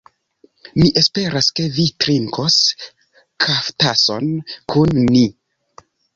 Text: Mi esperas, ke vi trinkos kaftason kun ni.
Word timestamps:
Mi 0.77 0.85
esperas, 1.01 1.49
ke 1.59 1.65
vi 1.75 1.85
trinkos 2.05 2.57
kaftason 3.47 4.27
kun 4.75 4.99
ni. 5.13 5.25